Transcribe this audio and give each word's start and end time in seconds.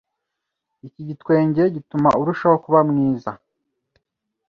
Iki 0.87 1.01
gitwenge 1.09 1.63
gituma 1.75 2.09
arushaho 2.21 2.57
kuba 2.63 2.79
mwiza 2.89 3.31